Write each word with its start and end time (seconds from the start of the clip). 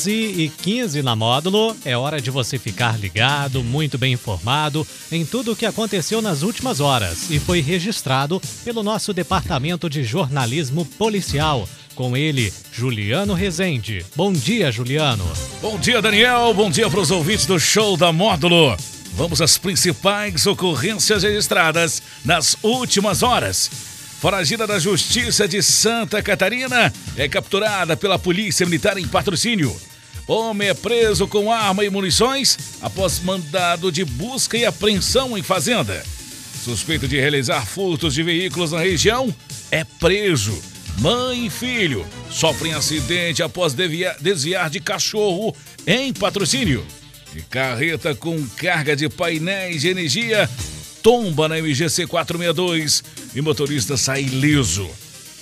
11 0.00 0.10
e 0.10 0.48
15 0.48 1.02
na 1.02 1.14
módulo. 1.14 1.76
É 1.84 1.94
hora 1.94 2.22
de 2.22 2.30
você 2.30 2.58
ficar 2.58 2.98
ligado, 2.98 3.62
muito 3.62 3.98
bem 3.98 4.14
informado 4.14 4.86
em 5.12 5.26
tudo 5.26 5.52
o 5.52 5.56
que 5.56 5.66
aconteceu 5.66 6.22
nas 6.22 6.40
últimas 6.42 6.80
horas 6.80 7.28
e 7.28 7.38
foi 7.38 7.60
registrado 7.60 8.40
pelo 8.64 8.82
nosso 8.82 9.12
departamento 9.12 9.90
de 9.90 10.02
jornalismo 10.02 10.86
policial. 10.86 11.68
Com 11.94 12.16
ele, 12.16 12.50
Juliano 12.72 13.34
Rezende. 13.34 14.06
Bom 14.16 14.32
dia, 14.32 14.72
Juliano. 14.72 15.24
Bom 15.60 15.78
dia, 15.78 16.00
Daniel. 16.00 16.54
Bom 16.54 16.70
dia 16.70 16.88
para 16.88 17.00
os 17.00 17.10
ouvintes 17.10 17.44
do 17.44 17.60
show 17.60 17.94
da 17.94 18.10
módulo. 18.10 18.74
Vamos 19.12 19.42
às 19.42 19.58
principais 19.58 20.46
ocorrências 20.46 21.24
registradas 21.24 22.02
nas 22.24 22.56
últimas 22.62 23.22
horas. 23.22 23.70
Foragida 24.18 24.66
da 24.66 24.78
Justiça 24.78 25.46
de 25.46 25.62
Santa 25.62 26.22
Catarina 26.22 26.90
é 27.18 27.28
capturada 27.28 27.96
pela 27.98 28.18
Polícia 28.18 28.64
Militar 28.64 28.96
em 28.96 29.06
patrocínio. 29.06 29.89
Homem 30.30 30.68
é 30.68 30.74
preso 30.74 31.26
com 31.26 31.50
arma 31.50 31.84
e 31.84 31.90
munições 31.90 32.56
após 32.80 33.18
mandado 33.18 33.90
de 33.90 34.04
busca 34.04 34.56
e 34.56 34.64
apreensão 34.64 35.36
em 35.36 35.42
fazenda. 35.42 36.04
Suspeito 36.64 37.08
de 37.08 37.18
realizar 37.18 37.66
furtos 37.66 38.14
de 38.14 38.22
veículos 38.22 38.70
na 38.70 38.78
região 38.78 39.34
é 39.72 39.82
preso. 39.82 40.56
Mãe 41.00 41.46
e 41.46 41.50
filho 41.50 42.06
sofrem 42.30 42.74
acidente 42.74 43.42
após 43.42 43.74
desviar 44.20 44.70
de 44.70 44.78
cachorro 44.78 45.52
em 45.84 46.12
patrocínio. 46.12 46.86
E 47.34 47.42
carreta 47.42 48.14
com 48.14 48.40
carga 48.56 48.94
de 48.94 49.08
painéis 49.08 49.80
de 49.80 49.88
energia 49.88 50.48
tomba 51.02 51.48
na 51.48 51.58
MGC 51.60 52.06
462 52.06 53.02
e 53.34 53.40
motorista 53.40 53.96
sai 53.96 54.22
ileso. 54.22 54.88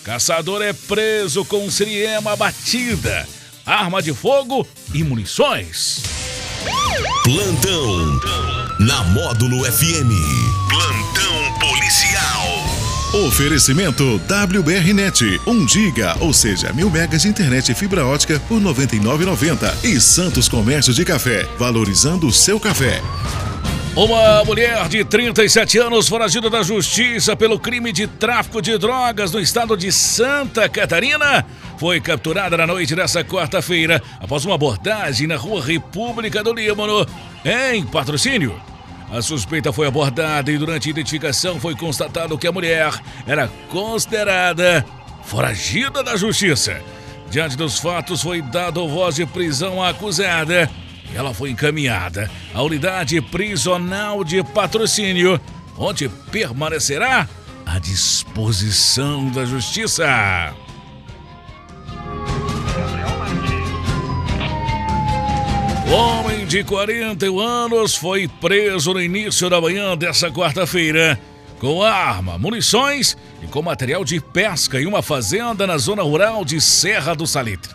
Caçador 0.02 0.62
é 0.62 0.72
preso 0.72 1.44
com 1.44 1.70
siriema 1.70 2.34
batida, 2.36 3.28
arma 3.68 4.00
de 4.00 4.14
fogo 4.14 4.66
e 4.94 5.04
munições. 5.04 6.02
Plantão 7.22 8.20
na 8.80 9.04
Módulo 9.04 9.62
FM. 9.70 10.10
Plantão 10.70 11.58
policial. 11.60 13.26
Oferecimento 13.26 14.20
WBRnet, 14.26 15.40
1 15.46 15.68
giga, 15.68 16.16
ou 16.20 16.32
seja, 16.32 16.72
mil 16.72 16.90
megas 16.90 17.22
de 17.22 17.28
internet 17.28 17.70
e 17.70 17.74
fibra 17.74 18.06
ótica 18.06 18.40
por 18.48 18.58
99,90 18.58 19.84
e 19.84 20.00
Santos 20.00 20.48
Comércio 20.48 20.94
de 20.94 21.04
Café, 21.04 21.46
valorizando 21.58 22.26
o 22.26 22.32
seu 22.32 22.58
café. 22.58 23.02
Uma 23.94 24.44
mulher 24.44 24.88
de 24.88 25.04
37 25.04 25.76
anos 25.78 26.08
foragida 26.08 26.48
da 26.48 26.62
justiça 26.62 27.34
pelo 27.34 27.58
crime 27.58 27.92
de 27.92 28.06
tráfico 28.06 28.62
de 28.62 28.78
drogas 28.78 29.32
no 29.32 29.40
estado 29.40 29.76
de 29.76 29.90
Santa 29.90 30.68
Catarina 30.68 31.44
foi 31.78 32.00
capturada 32.00 32.56
na 32.56 32.66
noite 32.66 32.94
dessa 32.94 33.22
quarta-feira 33.22 34.02
após 34.20 34.44
uma 34.44 34.56
abordagem 34.56 35.28
na 35.28 35.36
rua 35.36 35.64
República 35.64 36.42
do 36.42 36.52
Líbano, 36.52 37.06
em 37.44 37.84
patrocínio. 37.84 38.60
A 39.10 39.22
suspeita 39.22 39.72
foi 39.72 39.86
abordada 39.86 40.50
e 40.50 40.58
durante 40.58 40.88
a 40.88 40.90
identificação 40.90 41.60
foi 41.60 41.76
constatado 41.76 42.36
que 42.36 42.48
a 42.48 42.52
mulher 42.52 42.92
era 43.26 43.48
considerada 43.70 44.84
foragida 45.22 46.02
da 46.02 46.16
justiça. 46.16 46.82
Diante 47.30 47.56
dos 47.56 47.78
fatos, 47.78 48.22
foi 48.22 48.42
dado 48.42 48.88
voz 48.88 49.14
de 49.14 49.24
prisão 49.24 49.82
à 49.82 49.90
acusada 49.90 50.68
e 51.12 51.16
ela 51.16 51.32
foi 51.32 51.50
encaminhada 51.50 52.28
à 52.52 52.60
unidade 52.60 53.20
prisional 53.20 54.24
de 54.24 54.42
patrocínio, 54.42 55.40
onde 55.76 56.08
permanecerá 56.30 57.28
à 57.64 57.78
disposição 57.78 59.30
da 59.30 59.44
justiça. 59.44 60.04
Homem 65.92 66.44
de 66.46 66.62
41 66.64 67.38
anos 67.38 67.94
foi 67.94 68.28
preso 68.28 68.92
no 68.92 69.00
início 69.00 69.48
da 69.48 69.60
manhã 69.60 69.96
dessa 69.96 70.30
quarta-feira 70.30 71.18
com 71.58 71.82
arma, 71.82 72.38
munições 72.38 73.16
e 73.42 73.46
com 73.46 73.62
material 73.62 74.04
de 74.04 74.20
pesca 74.20 74.80
em 74.80 74.86
uma 74.86 75.02
fazenda 75.02 75.66
na 75.66 75.78
zona 75.78 76.02
rural 76.02 76.44
de 76.44 76.60
Serra 76.60 77.14
do 77.14 77.26
Salitre. 77.26 77.74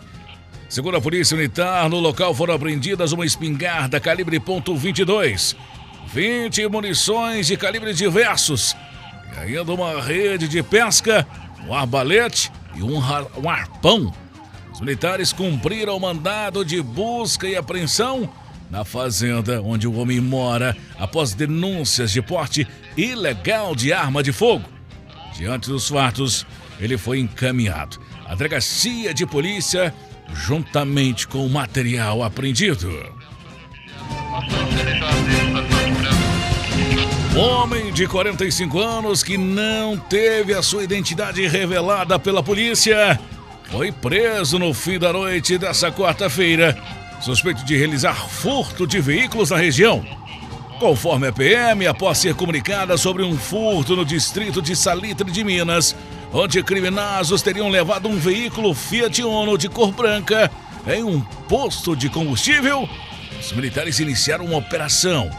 Segundo 0.68 0.96
a 0.96 1.00
Polícia 1.00 1.36
Militar, 1.36 1.88
no 1.90 1.98
local 1.98 2.34
foram 2.34 2.54
apreendidas 2.54 3.12
uma 3.12 3.26
espingarda 3.26 4.00
calibre 4.00 4.38
.22, 4.38 5.56
20 6.06 6.68
munições 6.68 7.46
de 7.46 7.56
calibres 7.56 7.98
diversos 7.98 8.76
e 9.36 9.56
ainda 9.56 9.72
uma 9.72 10.00
rede 10.00 10.46
de 10.46 10.62
pesca, 10.62 11.26
um 11.66 11.74
arbalete 11.74 12.50
e 12.74 12.82
um, 12.82 12.98
um 13.42 13.50
arpão 13.50 14.12
os 14.74 14.80
militares 14.80 15.32
cumpriram 15.32 15.96
o 15.96 16.00
mandado 16.00 16.64
de 16.64 16.82
busca 16.82 17.46
e 17.46 17.54
apreensão 17.54 18.28
na 18.68 18.84
fazenda 18.84 19.62
onde 19.62 19.86
o 19.86 19.94
homem 19.94 20.20
mora 20.20 20.76
após 20.98 21.32
denúncias 21.32 22.10
de 22.10 22.20
porte 22.20 22.66
ilegal 22.96 23.76
de 23.76 23.92
arma 23.92 24.20
de 24.20 24.32
fogo. 24.32 24.64
Diante 25.36 25.68
dos 25.68 25.88
fatos, 25.88 26.44
ele 26.80 26.98
foi 26.98 27.20
encaminhado 27.20 28.00
à 28.26 28.34
delegacia 28.34 29.14
de 29.14 29.24
polícia 29.24 29.94
juntamente 30.32 31.28
com 31.28 31.46
o 31.46 31.50
material 31.50 32.24
apreendido. 32.24 32.90
Homem 37.36 37.92
de 37.92 38.08
45 38.08 38.80
anos 38.80 39.22
que 39.22 39.38
não 39.38 39.96
teve 39.96 40.52
a 40.52 40.62
sua 40.62 40.82
identidade 40.82 41.46
revelada 41.46 42.18
pela 42.18 42.42
polícia 42.42 43.20
foi 43.70 43.90
preso 43.90 44.58
no 44.58 44.72
fim 44.72 44.98
da 44.98 45.12
noite 45.12 45.58
dessa 45.58 45.90
quarta-feira, 45.90 46.76
suspeito 47.20 47.64
de 47.64 47.76
realizar 47.76 48.14
furto 48.28 48.86
de 48.86 49.00
veículos 49.00 49.50
na 49.50 49.56
região. 49.56 50.04
Conforme 50.78 51.28
a 51.28 51.32
PM, 51.32 51.86
após 51.86 52.18
ser 52.18 52.34
comunicada 52.34 52.96
sobre 52.96 53.22
um 53.22 53.36
furto 53.36 53.96
no 53.96 54.04
distrito 54.04 54.60
de 54.60 54.76
Salitre 54.76 55.30
de 55.30 55.42
Minas, 55.44 55.96
onde 56.32 56.62
criminosos 56.62 57.42
teriam 57.42 57.68
levado 57.68 58.08
um 58.08 58.16
veículo 58.16 58.74
Fiat 58.74 59.22
Uno 59.22 59.56
de 59.56 59.68
cor 59.68 59.92
branca 59.92 60.50
em 60.86 61.02
um 61.02 61.20
posto 61.48 61.96
de 61.96 62.08
combustível, 62.10 62.88
os 63.40 63.52
militares 63.52 64.00
iniciaram 64.00 64.44
uma 64.44 64.58
operação 64.58 65.30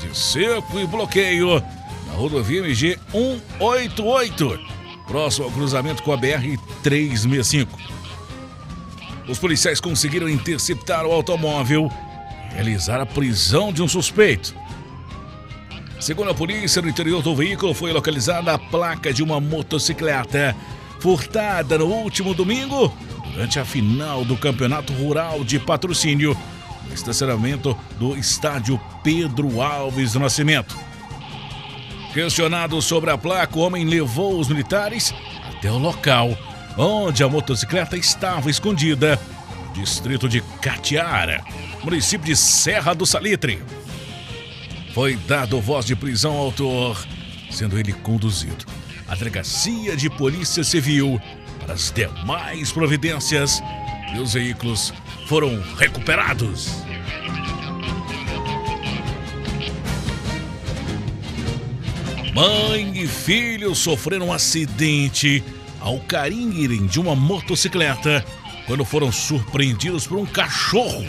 de 0.00 0.16
cerco 0.16 0.78
e 0.78 0.86
bloqueio 0.86 1.62
na 2.06 2.14
rodovia 2.14 2.60
MG 2.60 2.98
188 3.10 4.71
próximo 5.06 5.46
ao 5.46 5.52
cruzamento 5.52 6.02
com 6.02 6.12
a 6.12 6.18
BR-365. 6.18 7.68
Os 9.28 9.38
policiais 9.38 9.80
conseguiram 9.80 10.28
interceptar 10.28 11.06
o 11.06 11.12
automóvel 11.12 11.90
e 12.50 12.54
realizar 12.54 13.00
a 13.00 13.06
prisão 13.06 13.72
de 13.72 13.82
um 13.82 13.88
suspeito. 13.88 14.54
Segundo 16.00 16.30
a 16.30 16.34
polícia, 16.34 16.82
no 16.82 16.88
interior 16.88 17.22
do 17.22 17.34
veículo 17.34 17.72
foi 17.72 17.92
localizada 17.92 18.52
a 18.52 18.58
placa 18.58 19.12
de 19.12 19.22
uma 19.22 19.40
motocicleta 19.40 20.56
furtada 20.98 21.78
no 21.78 21.86
último 21.86 22.34
domingo 22.34 22.92
durante 23.32 23.58
a 23.58 23.64
final 23.64 24.24
do 24.24 24.36
Campeonato 24.36 24.92
Rural 24.92 25.44
de 25.44 25.58
Patrocínio 25.58 26.36
no 26.86 26.94
estacionamento 26.94 27.76
do 27.98 28.16
estádio 28.16 28.80
Pedro 29.02 29.60
Alves 29.60 30.12
do 30.12 30.20
Nascimento. 30.20 30.76
Questionado 32.12 32.80
sobre 32.82 33.10
a 33.10 33.16
placa, 33.16 33.58
o 33.58 33.62
homem 33.62 33.86
levou 33.86 34.38
os 34.38 34.48
militares 34.48 35.14
até 35.50 35.70
o 35.70 35.78
local 35.78 36.36
onde 36.76 37.22
a 37.22 37.28
motocicleta 37.28 37.96
estava 37.96 38.50
escondida, 38.50 39.18
no 39.66 39.72
distrito 39.72 40.28
de 40.28 40.40
Catiara, 40.60 41.42
município 41.82 42.26
de 42.26 42.36
Serra 42.36 42.94
do 42.94 43.06
Salitre. 43.06 43.62
Foi 44.94 45.16
dado 45.16 45.60
voz 45.60 45.86
de 45.86 45.96
prisão 45.96 46.32
ao 46.32 46.44
autor, 46.46 47.02
sendo 47.50 47.78
ele 47.78 47.92
conduzido 47.92 48.64
à 49.08 49.14
delegacia 49.14 49.96
de 49.96 50.08
polícia 50.10 50.62
civil 50.64 51.20
para 51.60 51.74
as 51.74 51.90
demais 51.90 52.72
providências 52.72 53.62
e 54.14 54.18
os 54.18 54.34
veículos 54.34 54.92
foram 55.26 55.62
recuperados. 55.78 56.70
Mãe 62.32 62.90
e 62.94 63.06
filho 63.06 63.74
sofreram 63.74 64.28
um 64.28 64.32
acidente 64.32 65.44
ao 65.78 66.00
caírem 66.00 66.86
de 66.86 66.98
uma 66.98 67.14
motocicleta 67.14 68.24
quando 68.66 68.86
foram 68.86 69.12
surpreendidos 69.12 70.06
por 70.06 70.16
um 70.16 70.24
cachorro 70.24 71.06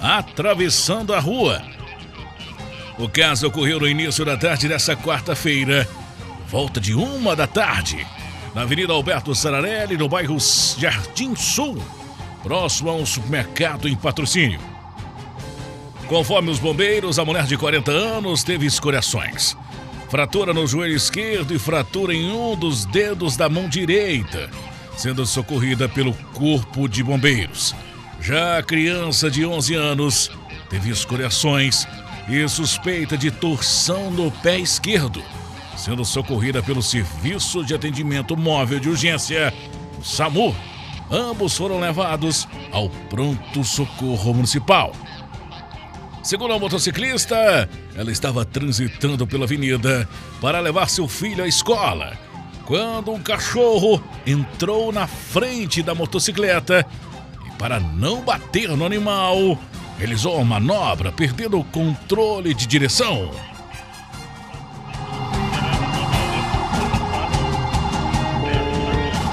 atravessando 0.00 1.12
a 1.12 1.20
rua. 1.20 1.62
O 2.98 3.06
caso 3.10 3.46
ocorreu 3.46 3.78
no 3.78 3.86
início 3.86 4.24
da 4.24 4.38
tarde 4.38 4.66
dessa 4.66 4.96
quarta-feira, 4.96 5.86
volta 6.48 6.80
de 6.80 6.94
uma 6.94 7.36
da 7.36 7.46
tarde, 7.46 8.06
na 8.54 8.62
Avenida 8.62 8.94
Alberto 8.94 9.34
Sararelli, 9.34 9.98
no 9.98 10.08
bairro 10.08 10.38
Jardim 10.78 11.36
Sul, 11.36 11.76
próximo 12.42 12.88
a 12.88 12.94
um 12.94 13.04
supermercado 13.04 13.86
em 13.86 13.94
patrocínio. 13.94 14.60
Conforme 16.06 16.50
os 16.50 16.58
bombeiros, 16.58 17.18
a 17.18 17.24
mulher 17.24 17.44
de 17.44 17.58
40 17.58 17.90
anos 17.90 18.42
teve 18.42 18.64
escoriações 18.64 19.54
fratura 20.14 20.54
no 20.54 20.64
joelho 20.64 20.94
esquerdo 20.94 21.52
e 21.52 21.58
fratura 21.58 22.14
em 22.14 22.30
um 22.30 22.54
dos 22.54 22.84
dedos 22.84 23.36
da 23.36 23.48
mão 23.48 23.68
direita, 23.68 24.48
sendo 24.96 25.26
socorrida 25.26 25.88
pelo 25.88 26.14
Corpo 26.32 26.88
de 26.88 27.02
Bombeiros. 27.02 27.74
Já 28.20 28.58
a 28.58 28.62
criança 28.62 29.28
de 29.28 29.44
11 29.44 29.74
anos 29.74 30.30
teve 30.70 30.88
escoriações 30.88 31.84
e 32.28 32.48
suspeita 32.48 33.18
de 33.18 33.28
torção 33.32 34.08
no 34.08 34.30
pé 34.30 34.56
esquerdo, 34.56 35.20
sendo 35.76 36.04
socorrida 36.04 36.62
pelo 36.62 36.80
Serviço 36.80 37.64
de 37.64 37.74
Atendimento 37.74 38.36
Móvel 38.36 38.78
de 38.78 38.88
Urgência, 38.88 39.52
o 39.98 40.04
SAMU. 40.04 40.54
Ambos 41.10 41.56
foram 41.56 41.80
levados 41.80 42.46
ao 42.70 42.88
pronto 42.88 43.64
socorro 43.64 44.32
municipal. 44.32 44.92
Segundo 46.24 46.54
a 46.54 46.58
motociclista, 46.58 47.68
ela 47.94 48.10
estava 48.10 48.46
transitando 48.46 49.26
pela 49.26 49.44
avenida 49.44 50.08
para 50.40 50.58
levar 50.58 50.88
seu 50.88 51.06
filho 51.06 51.44
à 51.44 51.46
escola, 51.46 52.16
quando 52.64 53.12
um 53.12 53.20
cachorro 53.20 54.02
entrou 54.26 54.90
na 54.90 55.06
frente 55.06 55.82
da 55.82 55.94
motocicleta 55.94 56.86
e, 57.46 57.58
para 57.58 57.78
não 57.78 58.22
bater 58.22 58.70
no 58.70 58.86
animal, 58.86 59.58
realizou 59.98 60.40
a 60.40 60.44
manobra, 60.44 61.12
perdendo 61.12 61.60
o 61.60 61.64
controle 61.64 62.54
de 62.54 62.66
direção. 62.66 63.30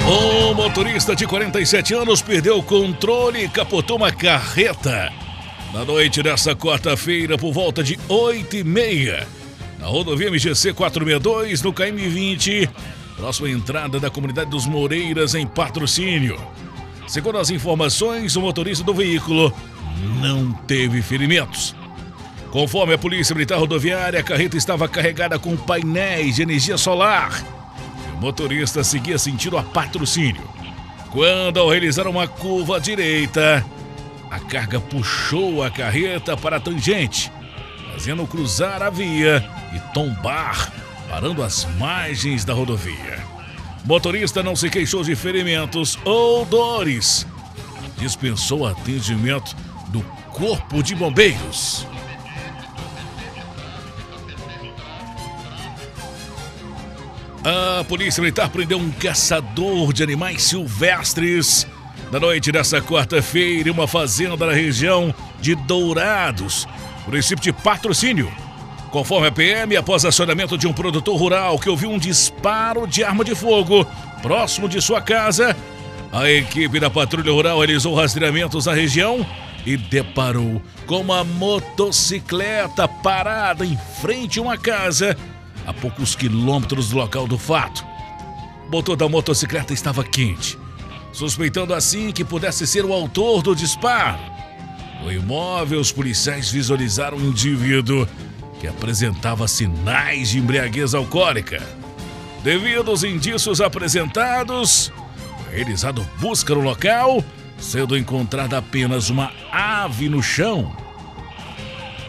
O 0.05 0.53
motorista 0.53 1.15
de 1.15 1.25
47 1.25 1.93
anos 1.93 2.21
perdeu 2.21 2.57
o 2.57 2.63
controle 2.63 3.45
e 3.45 3.49
capotou 3.49 3.95
uma 3.95 4.11
carreta. 4.11 5.09
Na 5.73 5.85
noite 5.85 6.21
dessa 6.21 6.53
quarta-feira, 6.53 7.37
por 7.37 7.53
volta 7.53 7.81
de 7.81 7.97
8 8.09 8.57
e 8.57 8.63
meia, 8.63 9.25
na 9.79 9.87
rodovia 9.87 10.29
MGC 10.29 10.73
462, 10.73 11.61
no 11.61 11.71
KM20, 11.71 12.69
próxima 13.15 13.49
entrada 13.49 13.97
da 13.97 14.09
comunidade 14.09 14.49
dos 14.49 14.65
Moreiras, 14.65 15.33
em 15.33 15.47
patrocínio. 15.47 16.37
Segundo 17.07 17.37
as 17.37 17.49
informações, 17.49 18.35
o 18.35 18.41
motorista 18.41 18.83
do 18.83 18.93
veículo 18.93 19.53
não 20.21 20.51
teve 20.51 21.01
ferimentos. 21.01 21.73
Conforme 22.51 22.93
a 22.93 22.97
Polícia 22.97 23.33
Militar 23.33 23.57
Rodoviária, 23.57 24.19
a 24.19 24.23
carreta 24.23 24.57
estava 24.57 24.89
carregada 24.89 25.39
com 25.39 25.55
painéis 25.55 26.35
de 26.35 26.41
energia 26.41 26.77
solar. 26.77 27.31
O 28.17 28.21
motorista 28.21 28.83
seguia 28.83 29.17
sentido 29.17 29.57
a 29.57 29.63
patrocínio. 29.63 30.43
Quando, 31.11 31.61
ao 31.61 31.69
realizar 31.69 32.07
uma 32.07 32.27
curva 32.27 32.75
à 32.75 32.79
direita, 32.79 33.65
a 34.31 34.39
carga 34.39 34.79
puxou 34.79 35.61
a 35.61 35.69
carreta 35.69 36.37
para 36.37 36.55
a 36.55 36.59
tangente, 36.59 37.29
fazendo 37.91 38.25
cruzar 38.25 38.81
a 38.81 38.89
via 38.89 39.45
e 39.75 39.93
tombar, 39.93 40.71
parando 41.09 41.43
às 41.43 41.65
margens 41.77 42.45
da 42.45 42.53
rodovia. 42.53 43.19
Motorista 43.83 44.41
não 44.41 44.55
se 44.55 44.69
queixou 44.69 45.03
de 45.03 45.17
ferimentos 45.17 45.99
ou 46.05 46.45
dores. 46.45 47.27
Dispensou 47.97 48.65
atendimento 48.65 49.53
do 49.89 50.01
Corpo 50.31 50.81
de 50.81 50.95
Bombeiros. 50.95 51.85
A 57.43 57.83
Polícia 57.83 58.21
Militar 58.21 58.49
prendeu 58.49 58.77
um 58.77 58.91
caçador 58.91 59.91
de 59.91 60.03
animais 60.03 60.43
silvestres 60.43 61.67
na 62.11 62.19
noite 62.19 62.51
dessa 62.51 62.81
quarta-feira 62.81 63.71
uma 63.71 63.87
fazenda 63.87 64.45
na 64.45 64.51
região 64.51 65.15
de 65.39 65.55
Dourados, 65.55 66.67
município 67.05 67.41
de 67.41 67.53
Patrocínio. 67.53 68.29
Conforme 68.91 69.27
a 69.27 69.31
PM, 69.31 69.77
após 69.77 70.03
acionamento 70.03 70.57
de 70.57 70.67
um 70.67 70.73
produtor 70.73 71.17
rural 71.17 71.57
que 71.57 71.69
ouviu 71.69 71.89
um 71.89 71.97
disparo 71.97 72.85
de 72.85 73.01
arma 73.01 73.23
de 73.23 73.33
fogo 73.33 73.87
próximo 74.21 74.67
de 74.67 74.81
sua 74.81 75.01
casa, 75.01 75.55
a 76.11 76.29
equipe 76.29 76.77
da 76.77 76.89
Patrulha 76.89 77.31
Rural 77.31 77.57
realizou 77.59 77.95
rastreamentos 77.95 78.65
na 78.65 78.73
região 78.73 79.25
e 79.65 79.77
deparou 79.77 80.61
com 80.85 80.99
uma 80.99 81.23
motocicleta 81.23 82.85
parada 82.89 83.65
em 83.65 83.77
frente 84.01 84.37
a 84.37 84.41
uma 84.41 84.57
casa 84.57 85.15
a 85.65 85.71
poucos 85.71 86.13
quilômetros 86.13 86.89
do 86.89 86.97
local 86.97 87.25
do 87.25 87.37
fato. 87.37 87.85
O 88.67 88.71
motor 88.71 88.97
da 88.97 89.07
motocicleta 89.07 89.73
estava 89.73 90.03
quente, 90.03 90.57
suspeitando 91.11 91.73
assim 91.73 92.11
que 92.11 92.23
pudesse 92.23 92.65
ser 92.65 92.85
o 92.85 92.93
autor 92.93 93.41
do 93.41 93.55
disparo. 93.55 94.19
No 95.03 95.11
imóvel, 95.11 95.79
os 95.79 95.91
policiais 95.91 96.49
visualizaram 96.49 97.17
um 97.17 97.29
indivíduo 97.29 98.07
que 98.59 98.67
apresentava 98.67 99.47
sinais 99.47 100.29
de 100.29 100.39
embriaguez 100.39 100.93
alcoólica. 100.93 101.61
Devido 102.43 102.91
aos 102.91 103.03
indícios 103.03 103.61
apresentados, 103.61 104.91
realizado 105.51 106.07
busca 106.19 106.53
no 106.53 106.61
local 106.61 107.23
sendo 107.61 107.95
encontrada 107.95 108.57
apenas 108.57 109.09
uma 109.09 109.31
ave 109.51 110.09
no 110.09 110.21
chão. 110.21 110.75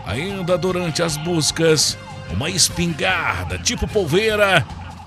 Ainda 0.07 0.57
durante 0.59 1.03
as 1.03 1.17
buscas, 1.17 1.97
uma 2.31 2.51
espingarda 2.51 3.59
tipo 3.59 3.87
polveira 3.87 4.67